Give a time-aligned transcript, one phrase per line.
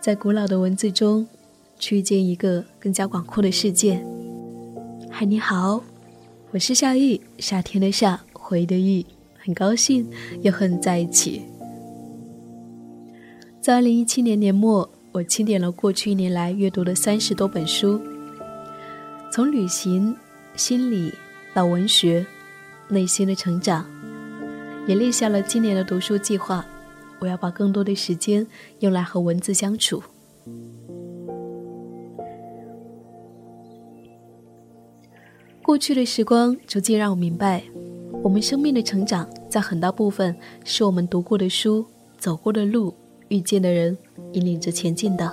[0.00, 1.26] 在古老的文字中，
[1.80, 4.00] 去遇见一个更加广阔的世界。
[5.10, 5.82] 嗨，你好，
[6.52, 9.04] 我是夏玉，夏天的夏，回忆的玉，
[9.36, 10.08] 很高兴
[10.42, 11.42] 又和你在一起。
[13.60, 18.00] 在二零一七年年末，我清点了过去一年来阅读的三十多本书，
[19.36, 20.16] 从旅行、
[20.54, 21.12] 心理
[21.52, 22.24] 到文学、
[22.88, 23.84] 内心的成长，
[24.88, 26.64] 也列下了今年的读书计划。
[27.18, 28.46] 我要把更多的时间
[28.78, 30.02] 用来和文字相处。
[35.62, 37.62] 过去的时光逐渐让我明白，
[38.22, 41.84] 我们生命的成长在很大部分是我们读过的书、
[42.16, 42.94] 走过的路、
[43.28, 43.98] 遇见的人
[44.32, 45.30] 引领着前进的。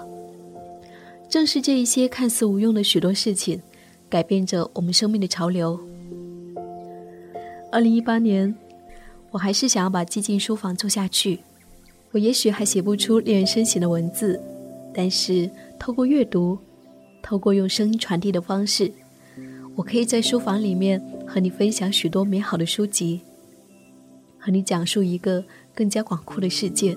[1.29, 3.61] 正是这一些看似无用的许多事情，
[4.13, 5.79] 改变着我们生命的潮流。
[7.71, 8.53] 二零一八年，
[9.31, 11.39] 我还是想要把寂静书房做下去。
[12.11, 14.39] 我也许还写不出令人深省的文字，
[14.93, 16.59] 但是透过阅读，
[17.23, 18.91] 透过用声音传递的方式，
[19.75, 23.21] 我可以在书房里面和你分享许多美好的书籍，
[24.37, 26.95] 和你讲述一个更加广阔的世界。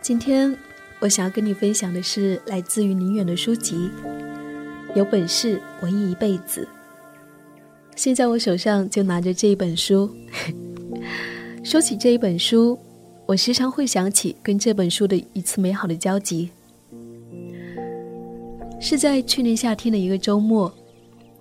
[0.00, 0.56] 今天
[1.00, 3.74] 我想要跟你分享的是来自于宁远的书籍，
[4.94, 6.68] 《有本事文艺一辈子》。
[7.96, 10.10] 现在我手上就拿着这一本书。
[11.64, 12.78] 说起这一本书，
[13.24, 16.50] 我时常会想起跟这本书的一次美好的交集。
[18.78, 20.70] 是在去年夏天的一个周末，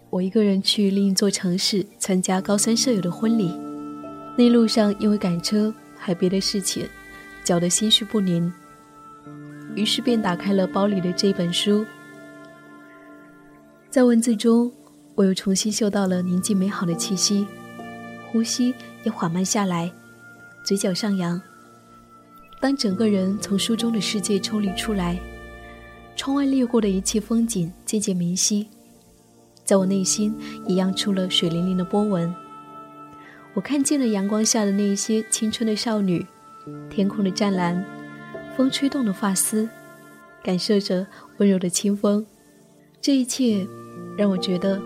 [0.09, 3.51] 我一个人去另一座城市参加高三舍友的婚礼。
[4.37, 6.85] 那路上因为赶车还别的事情，
[7.43, 8.51] 搅得心绪不宁。
[9.75, 11.85] 于是便打开了包里的这一本书，
[13.91, 14.71] 在文字中，
[15.15, 17.45] 我又重新嗅到了宁静美好的气息，
[18.31, 19.91] 呼吸也缓慢下来。
[20.63, 21.39] 嘴角上扬。
[22.61, 25.19] 当整个人从书中的世界抽离出来，
[26.15, 28.65] 窗外掠过的一切风景渐渐明晰，
[29.65, 30.33] 在我内心
[30.65, 32.33] 也漾出了水灵灵的波纹。
[33.53, 36.25] 我看见了阳光下的那一些青春的少女，
[36.89, 37.85] 天空的湛蓝，
[38.55, 39.67] 风吹动的发丝，
[40.41, 41.05] 感受着
[41.39, 42.25] 温柔的清风。
[43.01, 43.67] 这一切
[44.21, 44.79] 让我觉得，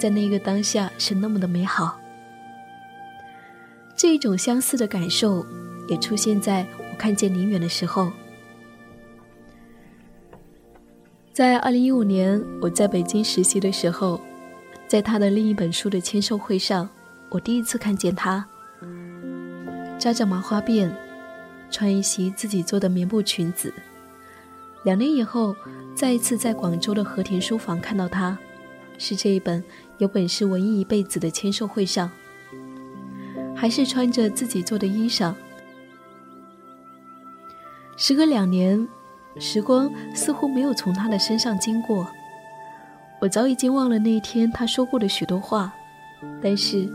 [0.00, 1.96] 在那个当下是那么的美好。
[3.96, 5.46] 这一种相似的感受，
[5.86, 8.10] 也出现在我看见宁远的时候。
[11.32, 14.20] 在二零一五年，我在北京实习的时候，
[14.88, 16.88] 在他的另一本书的签售会上，
[17.28, 18.44] 我第一次看见他，
[20.00, 20.90] 扎着麻花辫，
[21.70, 23.72] 穿一袭自己做的棉布裙子。
[24.82, 25.54] 两年以后，
[25.94, 28.36] 再一次在广州的和田书房看到他，
[29.00, 29.62] 是这一本
[29.96, 32.10] 《有本事文艺一辈子》的签售会上。
[33.56, 35.34] 还是穿着自己做的衣裳。
[37.96, 38.86] 时隔两年，
[39.38, 42.06] 时光似乎没有从他的身上经过。
[43.20, 45.72] 我早已经忘了那一天他说过的许多话，
[46.42, 46.88] 但是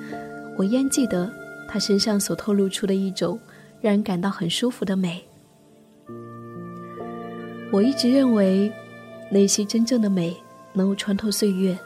[0.57, 1.31] 我依然记得
[1.67, 3.39] 他身上所透露出的一种
[3.81, 5.23] 让人感到很舒服的美。
[7.71, 8.71] 我一直认为，
[9.29, 10.35] 那些真正的美
[10.73, 11.77] 能够穿透岁月，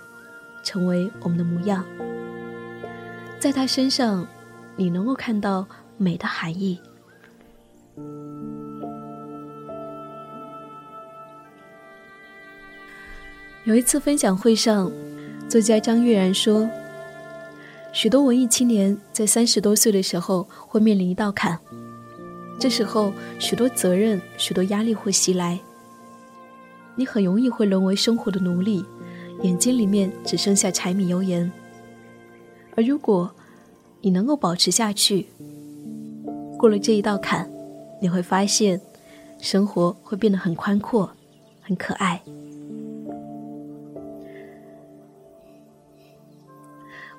[0.64, 1.84] 成为我们的模样。
[3.40, 4.28] 在他身上。
[4.80, 6.80] 你能够看到美的含义。
[13.66, 14.90] 有一次分享会上，
[15.50, 16.66] 作家张悦然说
[17.92, 21.60] ：“许多文艺青年在三十多岁的时候会面临一道坎，
[22.58, 25.60] 这时候许多责任、许多压力会袭来，
[26.96, 28.86] 你很容易会沦为生活的奴隶，
[29.42, 31.52] 眼睛里面只剩下柴米油盐。
[32.76, 33.30] 而如果……”
[34.02, 35.28] 你能够保持下去，
[36.58, 37.52] 过了这一道坎，
[38.02, 38.80] 你会发现，
[39.40, 41.12] 生活会变得很宽阔，
[41.60, 42.22] 很可爱。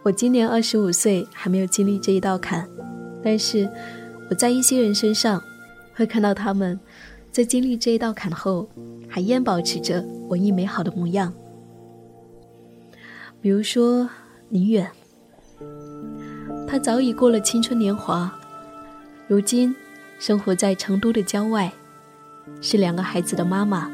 [0.03, 2.67] 我今年二十五岁，还没有经历这一道坎，
[3.23, 3.71] 但是
[4.31, 5.39] 我在一些人身上，
[5.95, 6.81] 会看到他们
[7.31, 8.67] 在经历这一道坎后，
[9.07, 11.31] 还依然保持着文艺美好的模样。
[13.43, 14.09] 比如说
[14.49, 14.91] 宁远。
[16.69, 18.31] 她早已过了青春年华，
[19.27, 19.75] 如今
[20.19, 21.73] 生活在成都的郊外，
[22.61, 23.91] 是两个孩子的妈妈，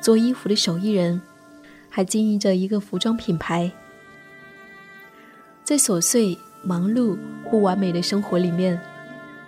[0.00, 1.20] 做衣服的手艺人，
[1.90, 3.70] 还经营着一个服装品牌。
[5.62, 7.18] 在琐碎、忙碌、
[7.50, 8.80] 不完美的生活里面，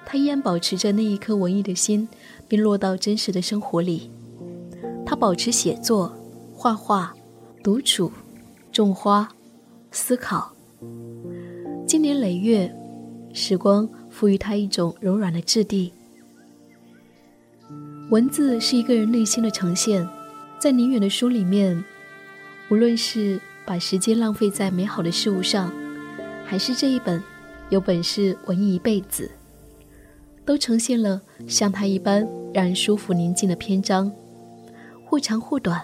[0.05, 2.07] 她依然保持着那一颗文艺的心，
[2.47, 4.11] 并落到真实的生活里。
[5.07, 6.15] 她保持写作、
[6.53, 7.15] 画画、
[7.63, 8.13] 独处、
[8.73, 9.29] 种花、
[9.91, 10.53] 思考。
[11.87, 12.75] 经年累月，
[13.33, 15.93] 时光赋予他一种柔软的质地。
[18.11, 20.07] 文字是一个人内心的呈现，
[20.59, 21.85] 在宁远的书里面，
[22.71, 25.73] 无论是把时间浪费在美好的事物上，
[26.45, 27.23] 还是这一本
[27.69, 29.31] 有本事文艺一辈子，
[30.47, 34.11] 都呈现了像他一般让人舒服宁静的篇章，
[35.05, 35.83] 或长或短。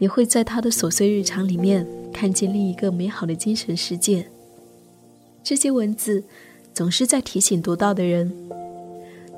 [0.00, 1.86] 你会在他的琐碎日常里面。
[2.12, 4.28] 看见另一个美好的精神世界。
[5.42, 6.22] 这些文字
[6.74, 8.30] 总是在提醒读到的人，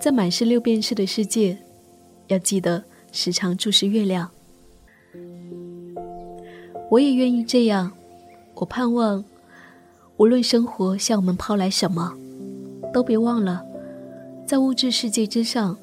[0.01, 1.59] 在满是六便士的世界，
[2.27, 2.83] 要记得
[3.13, 4.31] 时常注视月亮。
[6.91, 7.93] 我也愿意这样。
[8.55, 9.23] 我盼望，
[10.17, 12.17] 无论生活向我们抛来什么，
[12.93, 13.65] 都别忘了，
[14.45, 15.77] 在物质世界之上，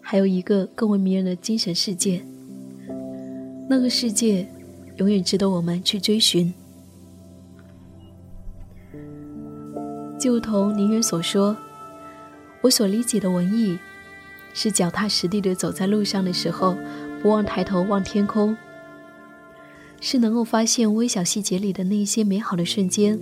[0.00, 2.24] 还有一个更为迷人的精神世界。
[3.68, 4.46] 那个世界。
[4.96, 6.50] 永远值得我们去追寻。
[10.18, 11.54] 就如同宁远所说，
[12.62, 13.78] 我所理解的文艺，
[14.54, 16.74] 是脚踏实地的走在路上的时候，
[17.20, 18.56] 不忘抬头望天空，
[20.00, 23.20] 是能够发现微小细节里的那些美好的瞬间，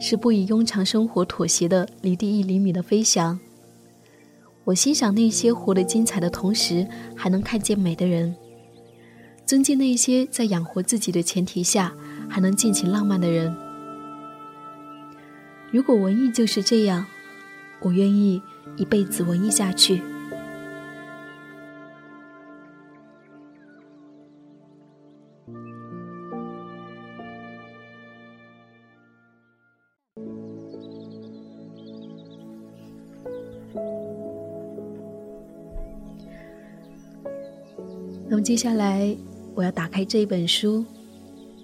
[0.00, 3.38] 是不以庸常生活妥协的离地一厘米的飞翔。
[4.64, 8.34] 我欣赏那些活得精彩的同时，还能看见美的人。
[9.50, 11.92] 尊敬那些在养活自己的前提下
[12.28, 13.52] 还能尽情浪漫的人。
[15.72, 17.04] 如果文艺就是这样，
[17.80, 18.40] 我愿意
[18.76, 20.00] 一辈子文艺下去。
[38.28, 39.16] 那么接下来。
[39.54, 40.84] 我要打开这一本书，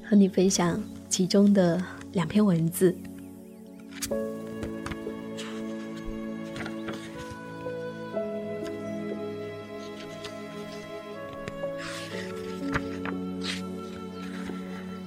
[0.04, 2.94] 和你分享其中的两篇文字。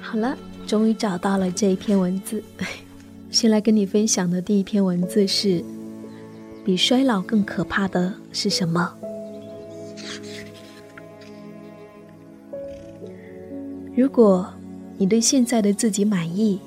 [0.01, 0.35] 好了，
[0.65, 2.43] 终于找到了这一篇文字。
[3.29, 5.63] 先来跟你分享的第一篇文字是：
[6.65, 8.98] 比衰老更可怕的是什么？
[13.99, 14.47] 如果
[14.97, 16.57] 你对现在的自己满意，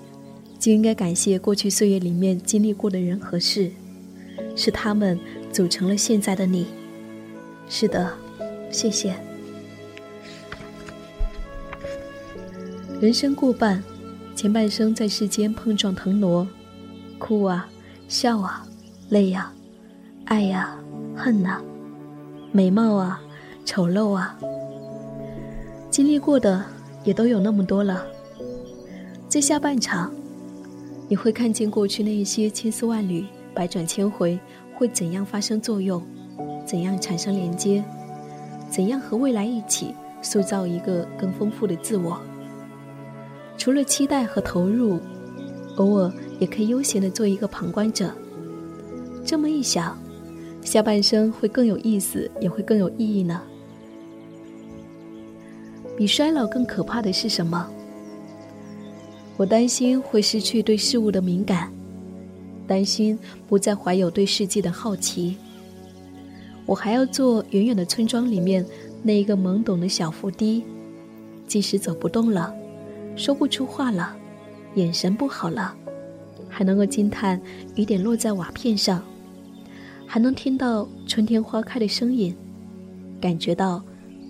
[0.58, 3.70] 就应该感谢过去岁月里面经历过的人和事，
[4.54, 5.18] 是他们
[5.50, 6.66] 组成了现在的你。
[7.70, 8.12] 是的，
[8.70, 9.14] 谢谢。
[13.00, 13.82] 人生过半，
[14.36, 16.46] 前半生在世间碰撞腾挪，
[17.18, 17.66] 哭啊，
[18.08, 18.62] 笑啊，
[19.08, 19.50] 累呀，
[20.26, 20.76] 爱呀，
[21.16, 21.62] 恨呐，
[22.52, 23.22] 美貌啊，
[23.64, 24.38] 丑陋啊，
[25.88, 26.62] 经历过的。
[27.04, 28.06] 也都有那么多了，
[29.28, 30.12] 在下半场，
[31.08, 34.38] 你会看见过去那一些千丝万缕、百转千回
[34.74, 36.02] 会怎样发生作用，
[36.64, 37.82] 怎样产生连接，
[38.70, 42.20] 怎样和未来一起塑造一个更丰富的自我。
[43.58, 44.98] 除了期待和投入，
[45.76, 48.10] 偶尔也可以悠闲的做一个旁观者。
[49.24, 49.96] 这么一想，
[50.62, 53.42] 下半生会更有意思，也会更有意义呢。
[55.96, 57.68] 比衰老更可怕的是什么？
[59.36, 61.72] 我担心会失去对事物的敏感，
[62.66, 65.36] 担心不再怀有对世界的好奇。
[66.64, 68.64] 我还要做远远的村庄里面
[69.02, 70.64] 那一个懵懂的小伏低，
[71.46, 72.54] 即使走不动了，
[73.16, 74.16] 说不出话了，
[74.74, 75.74] 眼神不好了，
[76.48, 77.40] 还能够惊叹
[77.74, 79.02] 雨点落在瓦片上，
[80.06, 82.34] 还能听到春天花开的声音，
[83.20, 83.82] 感觉到。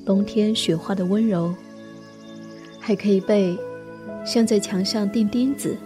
[0.05, 1.55] 冬天雪花的温柔，
[2.81, 3.57] 还可以被
[4.27, 5.77] 像在墙上钉钉子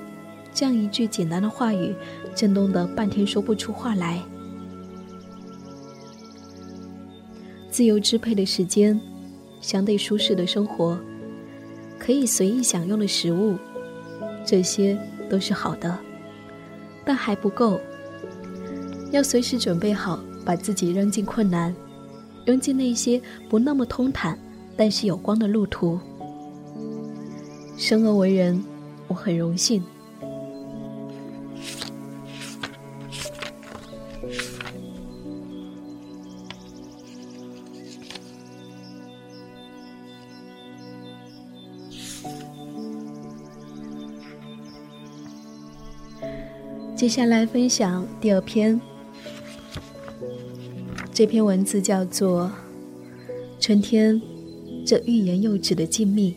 [0.54, 1.94] 这样一句简单的话语
[2.34, 4.22] 震动的半天说不出话来。
[7.70, 8.98] 自由支配的时间，
[9.60, 10.98] 相对舒适的生活，
[11.98, 13.58] 可以随意享用的食物，
[14.46, 15.98] 这些都是好的，
[17.04, 17.78] 但还不够。
[19.12, 21.74] 要随时准备好把自己扔进困难。
[22.46, 24.38] 扔进那些不那么通坦，
[24.76, 25.98] 但是有光的路途。
[27.76, 28.64] 生而为人，
[29.08, 29.82] 我很荣幸。
[46.94, 48.80] 接下来分享第二篇。
[51.16, 52.52] 这篇文字叫做
[53.64, 54.20] 《春天
[54.84, 56.34] 这欲言又止的静谧。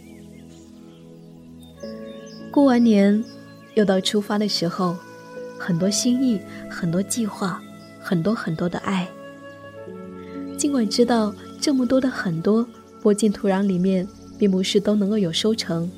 [2.49, 3.21] 过完年，
[3.75, 4.95] 又到出发的时候，
[5.59, 7.61] 很多心意，很多计划，
[7.99, 9.05] 很多很多的爱。
[10.57, 12.65] 尽管知道这么多的很多
[13.01, 14.07] 播进土壤里面，
[14.37, 15.91] 并不是都能够有收成，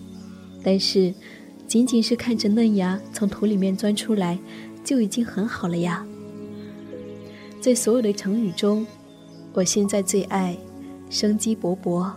[0.64, 1.14] 但是，
[1.68, 4.40] 仅仅是看着嫩芽从土里面钻出来，
[4.84, 6.04] 就已经很好了呀。
[7.62, 8.86] 在所有的成语中，
[9.54, 10.58] 我现在最爱
[11.12, 12.12] 生机勃勃。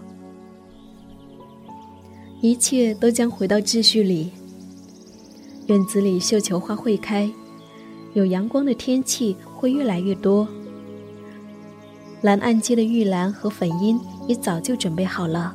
[2.41, 4.31] 一切都将回到秩序里。
[5.67, 7.31] 院子里绣球花会开，
[8.15, 10.49] 有阳光的天气会越来越多。
[12.23, 15.55] 蓝暗街的玉兰和粉樱也早就准备好了，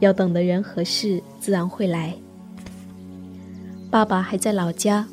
[0.00, 2.14] 要等的人和事自然会来。
[3.90, 5.06] 爸爸还在老家，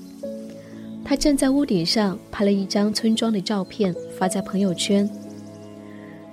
[1.10, 5.10] 他站在屋顶上拍了一张村庄的照片发在朋友圈。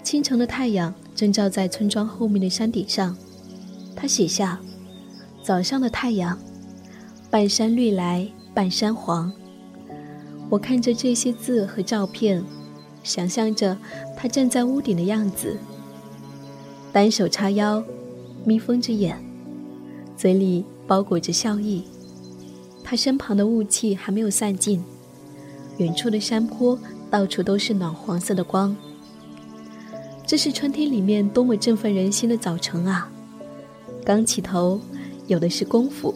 [0.03, 3.17] 清晨的太阳正照在村庄后面的山顶上。
[3.97, 4.61] 他写下
[5.43, 6.39] ：“早上的太阳，
[7.31, 9.33] 半山绿来半山黄。”
[10.51, 12.45] 我看着这些字和照片，
[13.03, 13.75] 想象着
[14.15, 15.57] 他站在屋顶的样子，
[16.93, 17.83] 单手叉腰，
[18.45, 19.19] 眯缝着眼，
[20.19, 21.83] 嘴里包裹着笑意。
[22.89, 24.81] 他身旁的雾气还没有散尽，
[25.79, 26.79] 远处的山坡
[27.11, 28.75] 到处都是暖黄色的光。
[30.25, 33.11] 这是春天里面多么振奋人心的早晨啊！
[34.05, 34.81] 刚起头，
[35.27, 36.15] 有的是功夫，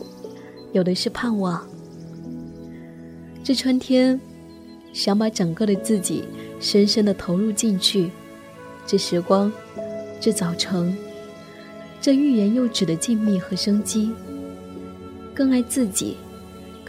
[0.70, 1.66] 有的是盼望。
[3.42, 4.20] 这春天，
[4.92, 6.22] 想把整个的自己
[6.60, 8.12] 深深的投入进去。
[8.86, 9.52] 这时光，
[10.20, 10.96] 这早晨，
[12.00, 14.12] 这欲言又止的静谧和生机。
[15.34, 16.16] 更爱自己，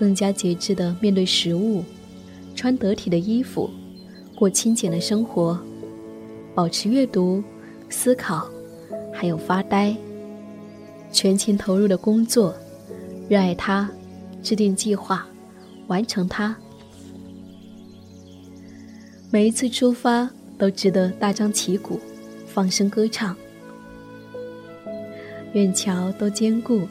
[0.01, 1.83] 更加节制的面对食物，
[2.55, 3.69] 穿得体的衣服，
[4.35, 5.55] 过清简的生活，
[6.55, 7.43] 保持阅读、
[7.87, 8.49] 思考，
[9.13, 9.95] 还有发呆。
[11.11, 12.51] 全情投入的工作，
[13.29, 13.87] 热爱它，
[14.41, 15.23] 制定计划，
[15.85, 16.55] 完成它。
[19.29, 20.27] 每一次出发
[20.57, 21.99] 都值得大张旗鼓，
[22.47, 23.35] 放声歌唱。
[25.53, 26.87] 愿桥都坚固，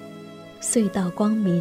[0.63, 1.61] 隧道光明。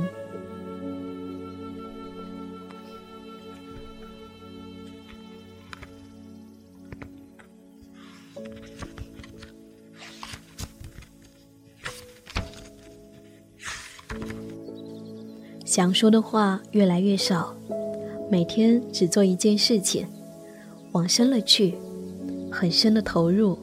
[15.69, 17.55] 想说的话越来越少，
[18.27, 20.03] 每天只做一件事情，
[20.93, 21.75] 往深了去，
[22.49, 23.55] 很深的投入，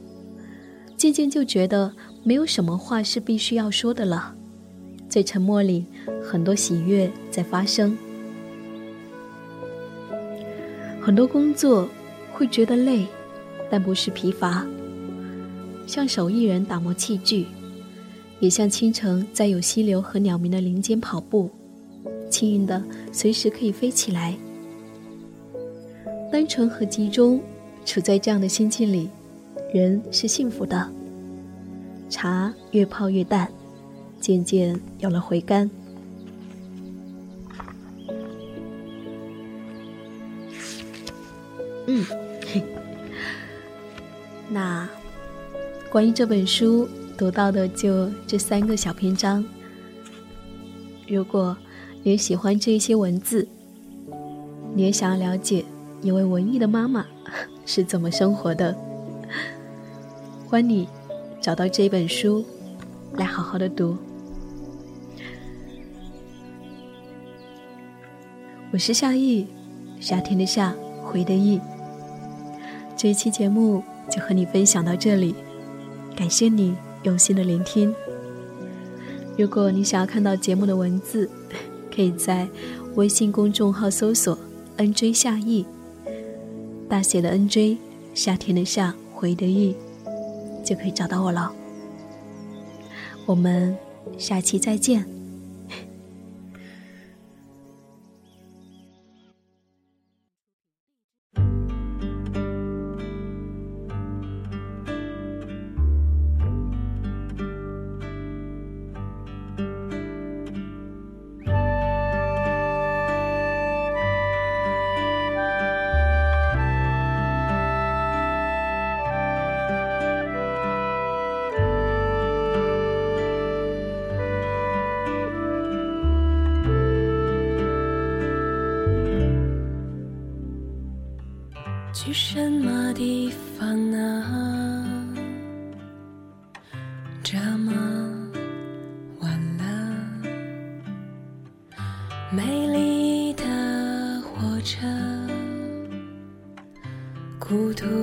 [0.95, 1.91] 渐渐就觉得
[2.23, 4.33] 没有什么话是必须要说的了。
[5.09, 5.83] 在沉默里，
[6.23, 7.97] 很多喜悦在发生。
[11.01, 11.89] 很多工作
[12.31, 13.05] 会觉得累，
[13.69, 14.65] 但不是疲乏，
[15.85, 17.47] 像手艺人打磨器具，
[18.39, 21.49] 也像清晨在有溪流和鸟鸣的林间跑步。
[22.29, 24.35] 轻盈的，随时可以飞起来。
[26.31, 27.41] 单纯和集中，
[27.85, 29.09] 处在这样的心境里，
[29.73, 30.91] 人是幸福的。
[32.09, 33.49] 茶越泡越淡，
[34.19, 35.69] 渐渐有了回甘。
[41.85, 42.05] 嗯，
[44.49, 44.87] 那
[45.89, 49.43] 关于这本书读到的就这三个小篇章。
[51.07, 51.57] 如果。
[52.03, 53.45] 也喜欢这一些文字，
[54.73, 55.65] 你也想要了解
[56.01, 57.05] 一位文艺的妈妈
[57.65, 58.73] 是怎么生活的。
[60.47, 60.87] 欢迎你
[61.41, 62.45] 找到这本书
[63.13, 63.97] 来好好的读。
[68.71, 69.47] 我是夏意，
[69.99, 70.73] 夏天的夏，
[71.03, 71.59] 回的意。
[72.95, 75.35] 这一期节目就和你分享到这里，
[76.15, 77.93] 感谢你用心的聆听。
[79.37, 81.29] 如果你想要看到节目的文字。
[81.97, 82.47] 可以在
[82.93, 84.37] 微信公众号搜索
[84.77, 85.65] “nj 夏意”，
[86.87, 87.75] 大写的 “nj”，
[88.13, 89.75] 夏天的夏，回的意，
[90.63, 91.51] 就可以找到我了。
[93.25, 93.75] 我们
[94.15, 95.16] 下期再见。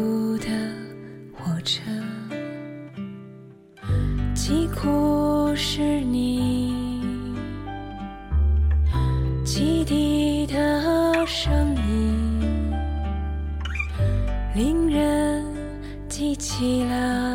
[0.04, 0.44] 孤的
[1.32, 1.80] 火车，
[4.34, 6.75] 疾苦是你。
[9.46, 12.70] 汽笛的声音，
[14.54, 15.42] 令人
[16.06, 17.34] 记起了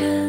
[0.00, 0.23] 为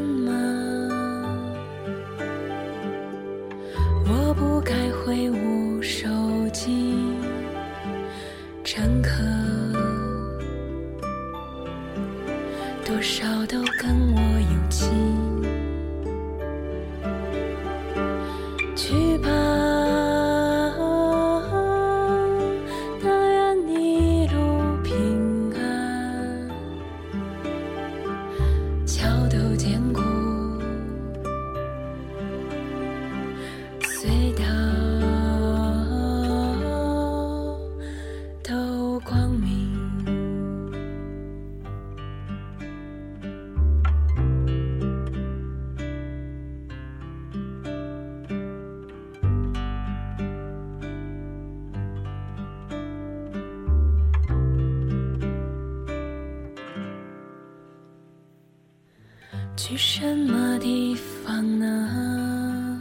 [59.77, 62.79] 什么地方呢？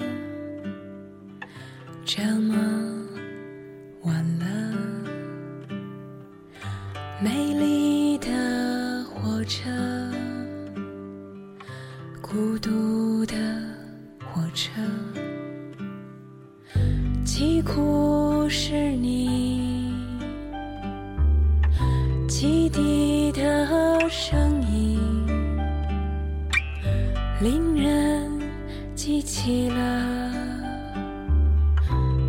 [2.05, 2.84] 这么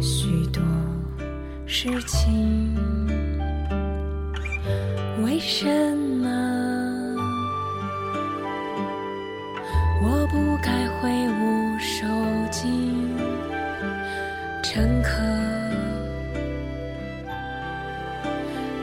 [0.07, 0.61] 许多
[1.65, 2.75] 事情，
[5.23, 5.65] 为什
[5.97, 6.29] 么
[10.03, 12.05] 我不该挥舞手
[12.51, 13.17] 巾？
[14.61, 15.09] 乘客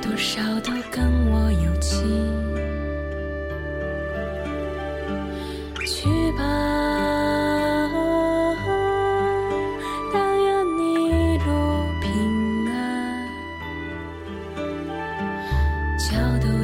[0.03, 2.52] 多少都跟我有情。
[16.13, 16.63] 桥头